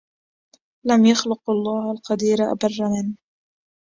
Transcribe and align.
لم 0.85 1.05
يخلق 1.05 1.49
الله 1.49 1.91
القدير 1.91 2.37
أبر 2.41 2.75
من 2.91 3.15